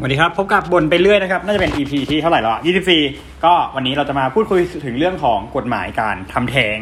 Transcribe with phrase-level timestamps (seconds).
[0.00, 2.62] สวัสดีครับ พบกับบนไปเรื่อยนะครับ น่าจะเป็น EP ที่เท่าไหร่แล้วอะ
[3.02, 6.76] 24ก็วันนี้เราจะมาพูดคุยถึงเรื่องของกฎหมายการทำแท้ง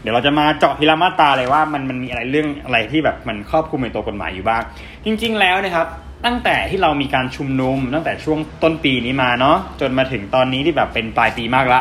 [0.00, 4.62] เดี๋ยวเราจะมาเจาะทีละมาตราเลยว่ามันมันมีอะไรเรื่องอะไรที่แบบมันครอบคลุมในตัวกฎหมายอยู่บ้าง
[5.04, 5.86] จริง ๆ แล้วนะครับ
[6.26, 11.80] ตั้งแต่ที่เรามีการชุมนุม ตั้งแต่ช่วงต้นปีนี้มาเนาะจนมาถึงตอนนี้ที่แบบเป็นปลายปีมากละ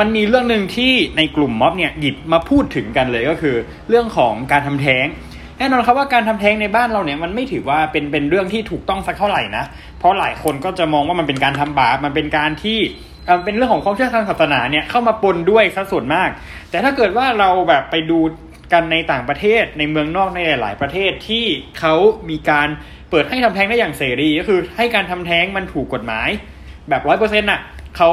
[0.00, 3.56] มันมีเรื่องหนึ่งที่ในกลุ่มม็อบเนี่ยหยิบมาพูดถึงกันเลยก็คือ
[3.88, 5.06] เรื่องของการทำแท้ง
[5.62, 9.64] น่นอนครับว่าการทำแท้งในบ้านเราเนี่ยมันไม่ถือว่าเป็นเป็นเรื่องที่ถูกต้องสักเท่าไหร่นะ
[9.98, 12.78] เพราะหลายคนก็จะมองว่ามันเป็นการทำบาปมันเป็นการที่
[13.44, 16.28] เป็นเรื่องของความเชื่อทางศาสนาเนี่ยเข้ามาปนด้วยซะส่วนมาก
[16.70, 18.18] แต่ถ้าเกิดว่าเราแบบไปดู
[18.72, 21.44] กันในต่างประเทศในเมืองนอกในหลาย ๆ ประเทศที่
[21.78, 21.94] เขา
[22.30, 22.68] มีการ
[23.10, 26.28] เปิดให้ทำแท้งได้อย่างเสรีก็คือให้การทำแท้งมันถูกกฎหมาย
[26.88, 27.60] แบบร้อยเปอร์เซ็นต์่ะ
[27.96, 28.10] เขา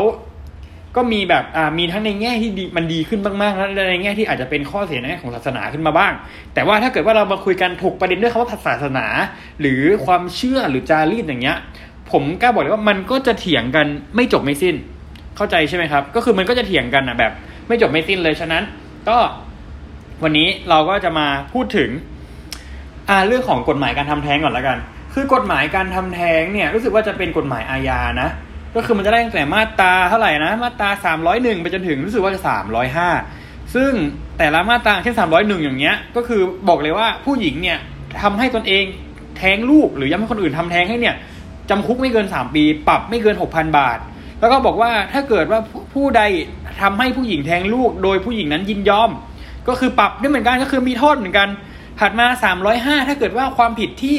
[1.00, 6.12] ก็มีแบบอ่ามีทั้งในแง่ที่ดีมันดีขึ้นมากๆและในแง่ที่อาจจะเป็นข้อเสียในแง่ของศาสนาขึ้นมาบ้าง
[6.54, 9.06] แต่ว่าถ้าเกิดว่าเรามาคุยกันถกประเด็นด้วยคำว่าศาสนา
[9.62, 11.58] หรือความเชื่อหรือจารีตอย่างเงี้ย
[12.12, 14.76] ผมกล้าบอกเลยว่ามันก็จะเถียงกันไม่จบไม่สิ้น
[15.36, 17.32] เข้าใจใช่ไหมครับ ก็คือมันก็จะเถียงกันนะแบบ
[17.68, 18.64] ไม่จบไม่สิ้นเลยฉะนั้น
[19.10, 19.18] ก็
[20.24, 21.90] วันนี้เราก็จะมาพูดถึง
[23.10, 24.78] อ่าเรื่องของกฎหมายการทำแท้งก่อนล้วกัน
[25.14, 28.30] คือกฎหมายการทำแท้งเนี่ยรู้สึกว่าจะเป็นกฎหมายอาญานะ
[28.76, 33.10] ก็คือมันจะได้ตั้งแต่มาตราเท่าไหร่นะ มาตราสามร้อยหนึ่งไปจนถึงรู้สึกว่าจะสามร้อยห้า
[33.76, 33.92] ซึ่ง
[34.38, 37.80] แต่ละมาตราเช่นสามร้อยหนึ่งอย่างเงี้ย ก็คือบอกเลยว่าผู้หญิงเนี่ย
[38.22, 38.84] ทำให้ตนเอง
[39.38, 41.16] แท้งลูกหรือย้ำให้คนอื่นทำแท้งให้เนี่ย
[41.70, 43.98] จำคุกไม่เกินสามปี ปรับไม่เกินหกพันบาท
[44.40, 45.60] แล้วก็บอกว่าถ้าเกิดว่า
[45.94, 46.22] ผู้ใด
[46.82, 49.12] ทำให้ผู้หญิงแท้งลูก โดยผู้หญิงนั้นยินยอม
[49.68, 51.48] ก็คือปรับด้วยเหมือนกันก็คือมีโทษเหมือนกัน
[52.00, 54.18] ถัดมาสามร้อยห้าถ้าเกิดว่าความผิดที่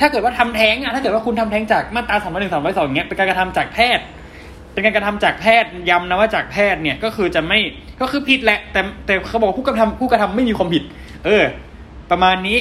[0.00, 4.04] ถ้าเกิดว่าทำแท้งอะถ้าเกิดว่าคุณทำแท้งจากมาตราสองร้อยหนึ่งสามร้อยสองเงี้ยเป็นการกระทำจากแพทย์
[4.72, 7.58] เป็นการกระทำจากแพทย์ย้ำนะว่าจากแพทย์เนี่ยก็คือจะไม่
[8.00, 10.82] ก็คือผิดแหละ แต่แต่เขาบอกผู้กระทำผู้กระทำไม่มีความผิด
[11.24, 11.44] เออ
[12.10, 12.58] ประมาณนี้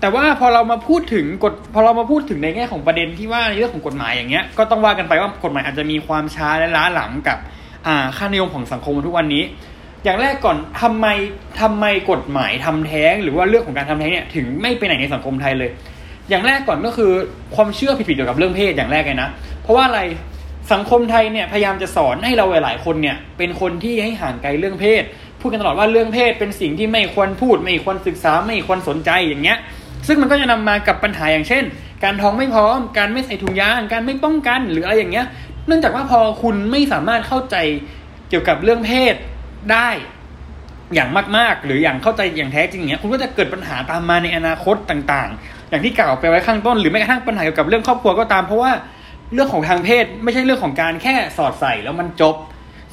[0.00, 7.38] แต่ว่าพอเรามาพูดถึงกฎพอเรามาพูดถึงในแง่ของประเด็นที่ว่าในเรื่องของกฎหมายอย่างเงี้ยก็ต้องว่ากันไปว่ากฎหมายอาจจะมีความช้าและล้าหลังกับ
[7.86, 9.44] อ่าค่านิยมของสังคมทุกวันนี้
[10.04, 11.06] อย่างแรกก่อนทำไม
[11.60, 15.70] ทำไมกฎหมายทำแท้ง หรือว่าเรื่องของการทำแท้งเนี่ยถึงไม่ไปไหนในสังคมไทยเลย
[16.30, 17.12] อย่างแรกก่อนก็คือ
[17.54, 19.28] ความเชื่อผิดๆเกี่ยวกับเรื่องเพศอย่างแรกเลยนะ
[19.62, 20.00] เพราะว่าอะไร
[20.72, 25.02] สังคมไทยเนี่ยพยายามจะสอนให้เราหลายๆคนเนี่ยเป็นคนที่ให้ห่างไกลเรื่องเพศ
[25.40, 29.58] พูดกันตลอดว่าเรื่องเพศเป็นสิ่งที่ไม่ควรพูด ไม่ควรศึกษาไม่ควรสนใจอย่างเงี้ย
[30.06, 31.64] ซึ่งมันก็จะนำมากับปัญหาอย่างเช่น
[32.04, 35.26] การท้องไม่พร้อม การไม่ใส่ถุงยาง การไม่ป้องกันหรืออะไรอย่างเงี้ย
[35.66, 37.56] เนื่องจากว่าพอคุณไม่สามารถเข้าใจ
[38.28, 39.14] เกี่ยวกับเรื่องเพศ
[39.72, 39.88] ได้
[40.94, 48.72] อย่างมากๆ หรืออย่างเข้าใจอย่างแท้จริงเงี้ยคุณก็จะเกิดปัญหาตามมาในอนาคตต่างๆ อย่างที่กล่าวไปไว้ข้างต้น หรือแม้กระทั่งปัญหาเกี่ยวกับเรื่องครอบครัวก็ตาม เพราะว่า
[49.34, 52.34] เรื่องของทางเพศไม่ใช่เรื่องของการแค่สอดใส่แล้วมันจบ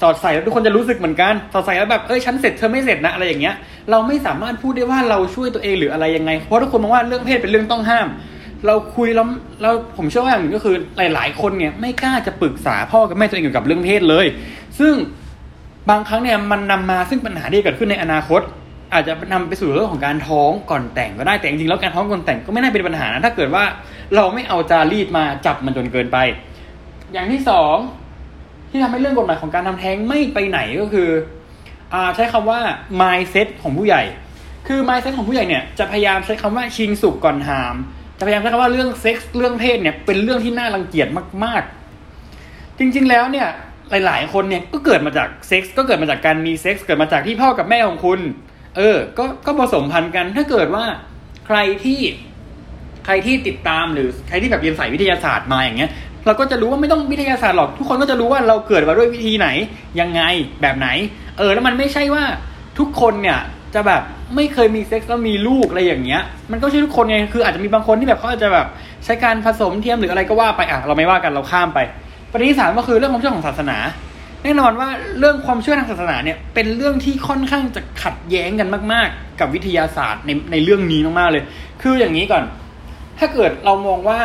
[0.02, 3.56] สอดใส่แล้วทุกคนจะรู้สึกเหมือนกัน สอดใส่แล้วแบบเอ้ยฉันเสร็จเธอไม่เสร็จนะอะไรอย่างเงี้ย
[3.92, 8.08] เราไม่สามารถพูดได้ว่าเราช่วยตัวเองหรืออะไรยังไง เพราะทุกคนมองว่าเรื่องเพศเป็นเรื่องต้องห้าม
[8.68, 9.28] เราคุยแล้ว
[9.62, 14.26] เราผมเชื่อว่าอย่างหนึ่งก็คือหลาย ๆ คนเนี่ยไม่กล้าจะปรึกษาพ่อกับแม่ตัวเองเกี่ยวกับเรื่องเพศเลย
[14.80, 14.94] ซึ่ง
[15.90, 18.42] บางครั้งเนี่ยมันนำมาซึ่งปัญหาที่เกิดขึ้นในอนาคต
[18.94, 23.64] อาจจะนำไปสู่เรื่องของการท้องก่อนแต่งก็ได้แต่จริงๆแล้วการท้องก่อนแต่งก็ไม่น่าเป็นปัญหานะถ้าเกิดว่า
[24.16, 26.18] เราไม่เอาจารีตมาจับมันจนเกินไป
[27.14, 27.76] อย่างที่สอง
[28.70, 31.10] ที่ทำให้เรื่องกฎหมายของการทำแท้งไม่ไปไหนก็คือ
[31.94, 32.60] อ่าใช้คำว่า
[33.02, 34.04] mindset ของผู้ใหญ่
[34.68, 37.76] คือ mindset ของผู้ใหญ่เนี่ยจะพยายามใช้คำว่าชิงสุกก่อนหาม
[38.18, 41.08] จะพยายามใช้คำว่าเรื่องเซ็กส์เรื่องเพศเนี่ยเป็นเรื่องที่น่ารังเกียจ
[41.44, 41.64] มาก
[42.22, 43.48] ๆ จริง ๆ แล้วเนี่ย
[44.06, 48.20] หลาย ๆ คนเนี่ยก็เกิดมาจากเซ็กส์ก็เกิดมาจากการมีเซ็กส์เกิดมาจากที่พ่อกับแม่ของคุณ
[48.78, 50.84] เออ ก็ก็ผสมพันธุ์กันถ้าเกิดว่า
[51.48, 52.00] ใครที่
[53.06, 55.92] ใครที่ติดตามหรือใครที่แบบเรียนสายวิทยาศาสตร์มาอย่างเงี้ย
[56.26, 59.48] เราก็จะรู้ว่าไม่ต้องวิทยาศาสตร์หรอกทุกคนก็จะรู้ว่าเราเกิดมาด้วยวิธีไหน
[60.00, 60.22] ยังไง
[60.62, 60.88] แบบไหน
[61.38, 62.24] เออ แล้วมันไม่ใช่ว่า
[62.80, 63.40] ทุกคนเนี่ย
[63.76, 64.02] จะแบบ
[64.36, 66.22] ไม่เคยมีเซ็กส์แล้วมีลูกอะไรอย่างเงี้ย
[66.52, 68.68] มันก็ใช่ทุกคนไงคืออาจจะมีบางคนที่แบบเขาอาจจะแบบ
[69.06, 71.80] ใช้การผสมเทียมหรืออะไรก็ว่าไปอะเราไม่ว่ากันเราข้ามไป
[72.38, 73.78] ประเด็นที่สามก็คือเรื่องความเชื่อของศาสนา
[74.44, 74.90] แน่นอนว่า
[75.20, 81.44] เรื่องความเชื่อทางศาสนาเนี่ยเป็นเรื่องที่ค่อนข้างจะขัดแย้งกันมาก ๆ กับวิทยาศาสตร์ในในเรื่องนี้มากๆเลย
[81.82, 82.44] คืออย่างนี้ก่อน
[83.20, 84.20] ถ้าเกิดเรามองว่า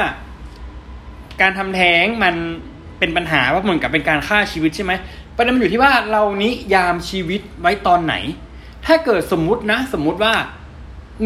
[1.41, 2.35] การทำแท้งมัน
[2.99, 4.93] เป็นปัญหาว่าเหมือนกับเป็นการฆ่าชีวิตใช่ไหม
[5.37, 8.15] ประเด็นมันอยู่ที่ว่าเรานิยามชีวิตไว้ตอนไหน
[8.87, 10.35] ถ้าเกิดสมมุตินะ สมมุติว่า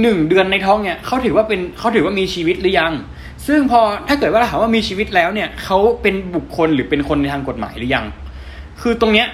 [0.03, 2.93] หนึ่งเดือนในท้องเนี่ยเขาถือว่าเป็นเขาถือว่ามีชีวิตหรือยัง
[3.47, 8.05] ซึ่งพอถ้าเกิดว่าเราถามว่ามีชีวิตแล้วเนี่ยเขาเป็นบุคคลหรือเป็นคนในทางกฎหมายหรือยัง
[8.83, 9.27] คือตรงเนี้ย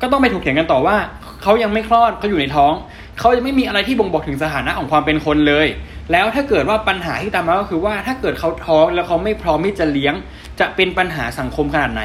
[0.00, 0.96] ก็ต้องไปถกเถียงกันต่อว่า
[1.42, 2.72] เขายังไม่คลอดเขาอยู่ในท้อง
[3.18, 5.66] เขายังไม่มีอะไรที่บ่งบอกถึงสถานะของความเป็นคนเลย
[6.12, 10.14] แล้วถ้าเกิดว่าปัญหาที่ตามมาก็คือว่าถ้าเกิดเขาท้องแล้วเขาไม่พร้อมที่จะเลี้ยง
[10.60, 12.02] จะเป็นปัญหาสังคมขนาดไหน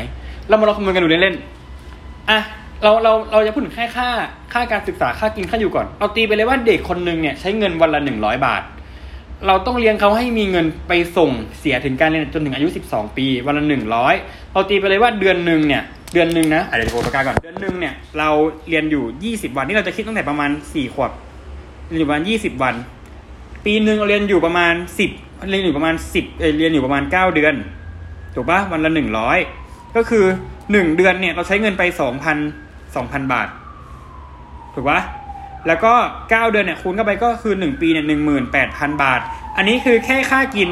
[0.49, 2.39] เรามาลองคำนวณกันดูเล่นๆอะ
[2.83, 4.09] เราเราเราจะพูดถึงแค่ค่า
[4.53, 8.61] ค่าการศึกษาค่ากินค่าอยู่ก่อน เอาตีไปเลยว่าเด็กคนหนึ่งเนี่ยใช้เงินวันละหนึ่งร้อยบาท
[9.47, 14.15] เราต้องเลี้ยงเขาให้มีเงินไปส่งเสียถึงการเรียนจนถึงอายุ 12 ปี วันละหนึ่งร้อย
[14.51, 15.83] เราตีไปเลยว่าเดือนหนึ่งเนี่ย
[16.13, 18.29] เดือนหนึ่งนะอะเดี๋ยวโฟกัสก่อนเดือนหนึ่งเนี่ยเรา
[18.69, 21.11] เรียนอยู่ 20 วันนี่เราจะคิดตั้งแต่ประมาณ4ขวบ
[21.87, 22.75] เรียนอยู่ประมาณ 20 วัน
[23.65, 24.73] ปีหนึ่งเราเรียนอยู่ประมาณ
[25.11, 27.53] 10 เรียนอยู่ประมาณ 10เเรียนอยู่ประมาณ 9 เดือน
[28.35, 28.91] ถูกปะวันละ
[29.43, 30.25] 100 ก็คือ
[30.61, 33.47] 1 เดือนเนี่ยเราใช้เงินไป 2,000 2,000 บาท
[34.73, 34.99] ถูกปะ
[35.67, 35.93] แล้วก็
[36.25, 38.05] 9 เดือนเนี่ยคูณเข้าไปก็คือ 1 ปีเนี่ย
[38.53, 39.19] 18,000บาท
[39.57, 40.69] อันนี้คือแค่ค่ากิน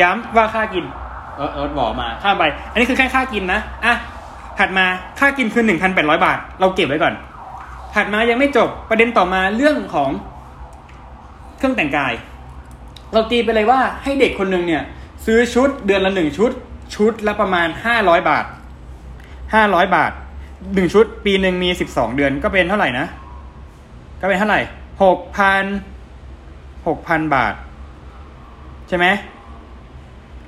[0.00, 0.84] ย้ำว่าค่ากิน
[1.36, 3.94] เออเออบอกมาค่าไป อันนี้คือแค่ค่ากินนะอะ
[4.58, 4.86] ถัดมา
[5.20, 5.64] ค่ากินคือ
[5.94, 7.14] 1,800บาท เราเก็บไว้ก่อน
[7.94, 10.10] ถัดมายังไม่จบประเด็นต่อมาเรื่องของ
[11.56, 12.12] เครื่องแต่งกาย
[13.12, 14.82] เราตีไปเลยว่าให้เด็กคนหนึ่งเนี่ย
[15.26, 16.50] ซื้อชุดเดือนละหนึ่งชุด
[16.94, 18.44] ชุดละประมาณ500บาท
[19.20, 20.12] 500บาท
[20.74, 23.06] หนึ่งชุด ปีหนึ่งมี12เดือนก็เป็นเท่าไหร่นะ
[24.20, 24.60] ก็เป็นเท่าไหร่
[25.02, 25.64] หกพัน
[26.86, 27.54] หกพันบาท
[28.88, 29.06] ใช่ไหม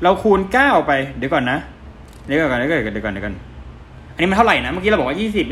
[0.02, 1.58] เราคูณเก้าไป เดี๋ยวก่อนนะ
[2.24, 3.34] เดี๋ยวก่อนเดี๋ยวก่อนเดี๋ยวก่อนเดี๋ยวก่อน
[4.14, 5.46] อันนี้มันเท่าไหร่นะ เมื่อกี้เราบอกว่ายี่สิบ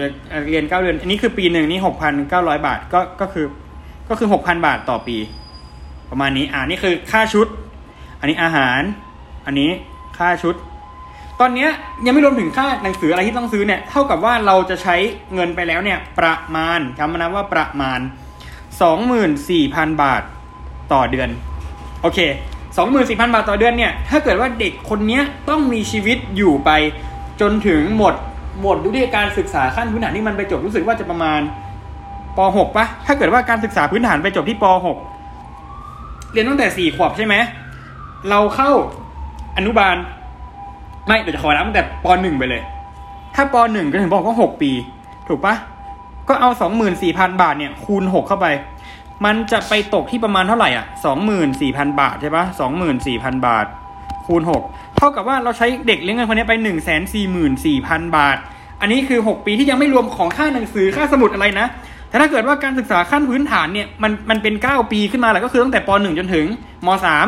[0.49, 3.47] เรียนเก้าเดือน อันนี้คือปีหนึ่งนี่หกพันเก้าร้อยบาท ก็ก็คือ
[4.09, 5.17] ก็คือหกพันบาทต่อปี
[6.11, 7.47] ประมาณนี้ อ่านี่คือค่าชุด
[8.21, 8.81] อันนี้อาหาร
[9.47, 9.71] อันนี้
[10.19, 10.55] ค่าชุด
[11.41, 11.69] ตอนนี้
[12.07, 14.97] ยังไม่รวมถึงค่าหนังสืออะไรที่ต้องซื้อเนี่ย เท่ากับว่าเราจะใช้
[15.35, 18.01] เงินไปแล้วเนี่ย ประมาณคำนะว่าประมาณ
[18.83, 20.23] สองหมื่นสี่พันบาท
[20.93, 21.29] ต่อเดือน
[22.03, 22.19] โอเค
[22.77, 26.71] สองหมื่นสี่พันบาทต่อเดือนเนี่ย ถ้าเกิดว่าเด็กคนนี้ต้องมีชีวิตอยู่ไป
[27.41, 28.15] จนถึงหมด
[28.63, 31.41] หมดวิธีการศึกษาขั้นพื้นฐานที่มันไปจบรู้สึกว่าจะประมาณ
[32.37, 34.65] ป .6 ปะถ้าเกิดว่าการศึกษาพื้นฐานไปจบที่ป
[35.47, 37.35] .6 เรียนตั้งแต่สี่ขวบใช่ไหม
[38.31, 38.71] เราเข้า
[39.57, 39.97] อนุบาล
[41.07, 42.63] ไม่เดี๋ยวจะขอนับตั้งแต่ปหนึ่งไปเลย
[43.35, 44.71] ถ้าปหนึ่งก็ถึงบอกว่าหกปี
[45.29, 45.55] ถูกปะ
[46.29, 48.47] ก็เอาสองหมื่นสี่พันบาทเนี่ย คูณหกเข้าไป
[49.25, 53.67] มันจะไปตกที่ประมาณเท่าไหร่อะสองหมื่นสี่พันบาทใช่ปะสองหมื่นสี่พันบาท
[54.27, 54.63] คูณหก
[54.97, 58.37] เท่ากับว่าเราใช้เด็กเลี้ยงเงินคนนี้ไปหนึ่งแสนสี่หมื่นสี่พันบาท
[58.81, 61.67] อันนี้คือหกปีที่ยังไม่รวมของค่าหนังสือค่าสมุดอะไรนะ
[62.09, 66.47] แต่ถ้าเกิดว่าการศึกษาขั้นพื้นฐานเนี่ยมันมันเป็นเก้าปีขึ้นมาแหละก็คือตั้งแต่ปหนึ่งจนถึง
[66.87, 67.27] มสาม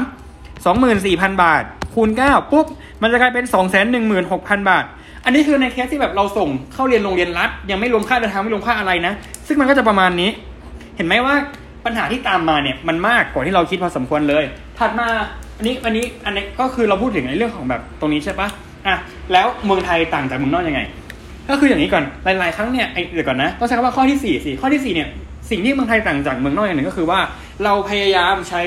[0.65, 2.67] สองหมื่นสี่พันบาท คูณเก้าปุ๊บ
[3.03, 4.85] มันจะกลายเป็นสองแสนหนึ่งหมื่นหกพันบาท
[5.25, 9.13] อันนี้คือในเคสที่แบบเราส่งเข้าเรียนโรงเรียนรัฐ ยังไม่รวมค่าเดินทางไม่รวมค่าอะไรนะ
[9.47, 10.31] ซึ่งมันก็จะประมาณนี้
[10.97, 11.35] เห็นไหมว่า
[11.85, 14.45] ปัญหาที่ตามมาเนี่ยมันมากกว่าที่เราคิดพอสมควรเลย
[14.79, 15.09] ถัดมา
[15.57, 18.49] อันนี้อันนี้อันนี้ก็คือเราพูดถึงในเรื่องของแบบตรงนี้ใช่ปะ
[18.87, 18.97] อะ
[19.33, 20.81] แล้วเมืองไทยต่างจากเมืองนอกยังไง
[21.51, 25.09] ก็คืออย่างนี้ก่อนหลายๆครั้งเนี่ยไอเดี๋ยวก่อนนะต้องใช้คำว่าข้อที่สี่สิข้อที่สี่เนี่ย
[25.51, 27.21] สิ่งที่เมืองไทยต่างจากเมืองนอกอย่างหนึ่งก็คือว่า
[27.65, 28.63] เราพยายามใช้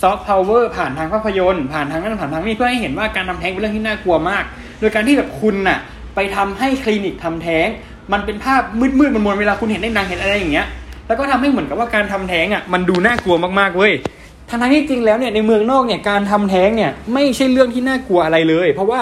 [0.00, 4.44] ซอฟต์พาวเวอร์ผ่านทางภาพยนตร์ผ่านทางนั้นผ่านทางนี้เพื่อให้เห็นว่าการทำแท้งเป็นเรื่องที่น่ากลัวมาก
[4.80, 5.78] โดยการที่แบบคุณน่ะ
[6.14, 7.66] ไปทำให้คลินิกทำแท้ง
[8.12, 8.62] มันเป็นภาพ
[8.98, 10.66] มืดๆมนๆเวลาคุณเห็นในนังเห็นอะไรอย่างเงี้ย
[11.06, 13.92] แล้วก็ทำให้เหมือนกับว่าการทำแท้งอะมันดูน่ากลัวมากๆเว้ย
[14.48, 19.00] ทั้งที่จริงแล้วเนี่ยในเมืองนอกเนี่ยการทำแท้งเนี่ยไม่ใช่เรื่องที่น่ากลัวอะไรเลย เพราะว่า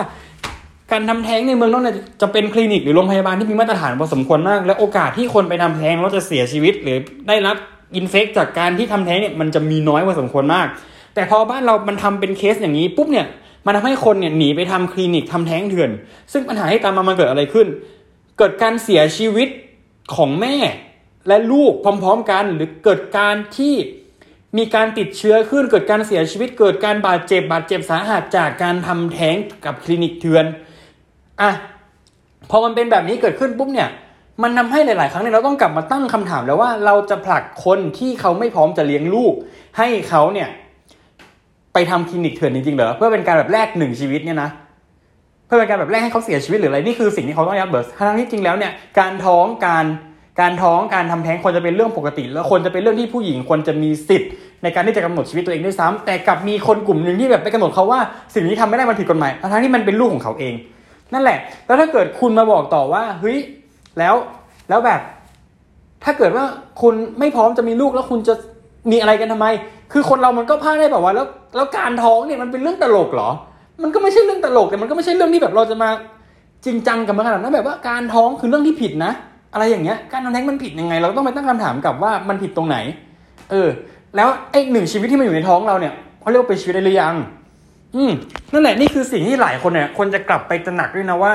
[0.93, 6.99] การทำแท้งในเมืองนอกเนี่ยจะเป็นคลินิกหรือโรงพยาบาลที่มีมาตรฐานพอสมควรมาก และโอกาสที่คนไปทำแท้งแล้วจะเสียชีวิตหรือ
[7.29, 7.56] ได้รับ
[7.96, 10.67] อินเฟกจากการที่ทำแท้งเนี่ยมันจะมีน้อยพอสมควรมาก
[11.14, 13.26] แต่พอบ้านเรามันทำเป็นเคสอย่างนี้ปุ๊บเนี่ย
[13.67, 15.91] มันทำให้คนเนี่ยหนีไปทำคลินิกทำแท้งเถื่อน
[16.32, 17.67] ซึ่งปัญหาที่ตามมามันเกิดอะไรขึ้น
[18.38, 19.49] เกิดการเสียชีวิต
[20.17, 20.56] ของแม่
[21.29, 23.75] และลูกพร้อม ๆ กัน หรือเกิดการที่
[24.56, 30.44] มีการติดเชื้อขึ้น เกิดการเสียชีวิต เกิดการบาดเจ็บบาดเจ็บสาหัสจากการทำแท้งกับคลินิกเถื่อน
[31.41, 31.50] อะ
[32.51, 33.89] พอมันเป็นแบบนี้เกิดขึ้นปุ๊บเนี่ย
[34.43, 39.34] มันทาให้หลาย ๆ ครั้งเนี่ยเราต้องกลับมาตั้งคำถามแล้วว่าเราจะผลักคนที่เขาไม่พร้อมจะเลี้ยงลูก
[39.79, 40.48] ให้เขาเนี่ย
[41.74, 44.50] ไปทำคลินิกเถื่อนจริง ๆ เหรอเพื่อเป็นการแบบแลกหนึ่งชีวิตเนี่ยนะ
[45.46, 49.86] เพื่อเป็นการแบบแรกให้เขาเสียชีวิตหรืออะไรนี่คือสิ่งที่เขาต้องยับเบิร์สทั้งที่จริงแล้วเนี่ยการท้องการ
[50.41, 54.31] การท้องการทำแท้งควรจะเป็นเรื่องปกติ แล้วควรจะเป็นเรื่องที่ผู้หญิงควรจะมีสิทธิ์
[54.62, 58.00] ในการที่จะกำหนดชีวิตตัวเองด้วยซ้ำแต่กลับมีคนกลุ่มหนึ่งที่แบบไปกำหนดเขาว่า
[58.34, 60.55] สิ่งนี้ทำไม่ได้มันผิดกฎหมายทั้งที่มันเป็นลูกของเขาเอง
[61.12, 63.38] นั่นแหละ แล้วถ้าเกิดคุณมาบอกต่อว่าเฮ้ย
[63.98, 64.15] แล้ว
[64.69, 65.01] แล้วแบบ
[66.05, 66.44] ถ้าเกิดว่า
[66.82, 68.34] คุณไม่พร้อมจะมีลูกแล้วคุณจะ
[68.91, 69.46] มีอะไรกันทำไม
[69.93, 73.31] คือคนเรามันก็พลาดได้แบบว่าแล้วแล้วการท้องเนี่ยมันเป็นเรื่องตลกเหรอ
[73.82, 75.91] มันก็ไม่ใช่เรื่องตลกแต่มันก็ไม่ใช่เรื่องที่แบบเราจะมา
[76.65, 79.13] จริงจังกับมันขนาดนั้นแบบว่าการท้องคือเรื่องที่ผิดนะ
[79.53, 82.77] อะไรอย่างเงี้ย การทำแท้งมันผิดยังไง เราต้องไปตั้งคำถามกับว่ามันผิดตรงไหน
[83.51, 83.69] เออ
[84.17, 87.15] แล้วไอ้หนึ่งชีวิตที่มันอยู่ในท้องเราเนี่ยเขาเรียกว่าเป็นชีวิตได้หรือยัง
[87.96, 88.13] อืม
[88.53, 91.34] นั่นแหละนี่คือสิ่งที่หลายคนเนี่ยคนจะกลับไปตระหนักด้วยนะว่า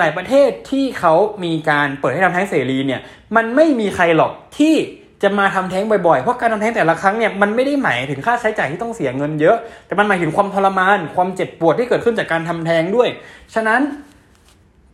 [0.00, 1.14] หลายประเทศที่เขา
[1.44, 3.00] มีการเปิดให้ทำแท้งเสรีเนี่ย
[3.36, 4.74] มันไม่มีใครหรอกที่
[5.22, 13.08] จะมาทำแท้งบ่อย ๆ เพราะการทำแท้งแต่ละครั้งเนี่ยมันไม่ได้หมายถึงค่าใช้จ่ายที่ต้องเสียเงินเยอะ แต่มันหมายถึงความทรมาน ความเจ็บปวดที่เกิดขึ้นจากการทำแท้งด้วย
[13.54, 13.80] ฉะนั้น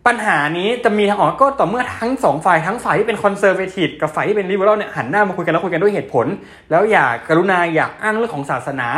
[0.06, 6.26] ปัญหานี้จะมีทางออกก็ต่อเมื่อทั้งสองฝ่ายทั้งฝ่ายที่เป็นคอนเซอร์เวทีฟกับฝ่ายที่เป็นลิเบอรัลเนี่ยหันหน้ามาคุยกันแล้วคุยกันด้วยเหตุผล
[6.70, 8.88] แล้วอย่ากรุณาอย่าอ้างเรื่องของศาสนา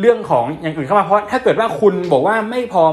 [0.00, 2.92] เรื่องของอย่างอื่นเข้ามาเพราะถ้าเกิดว่าคุณบอกว่าไม่พร้อม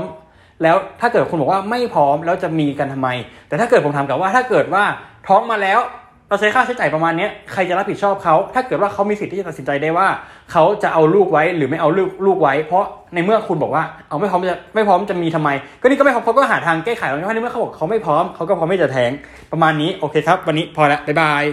[0.63, 3.09] แล้วถ้าเกิดคุณบอกว่าไม่พร้อมแล้วจะมีกันทำไม
[3.47, 4.83] แต่ถ้าเกิดผมถามกับว่าถ้าเกิดว่า
[5.27, 5.81] ท้องมาแล้ว
[6.29, 10.07] เราใช้ค่าใช้จ่ายประมาณนี้ใครจะรับผิดชอบเขา ถ้าเกิดว่าเขามีสิทธิ์ที่จะตัดสินใจได้ว่า
[10.51, 15.49] เขาจะเอาลูกไว้หรือไม่เอาลูกลูกไว้ เพราะในเมื่อคุณบอกว่าเอาไม่พร้อมจะไม่พร้อมจะมีทำไม
[15.81, 19.11] ก็นี่ก็ไม่พร้อมเขาก็หาทางแก้ไขแล้วในเมื่อเขาบอกเขาไม่พร้อมเขาก็พร้อมไม่จะแท้ง
[19.51, 21.43] ประมาณนี้โอเคครับ วันนี้พอละบ๊ายบาย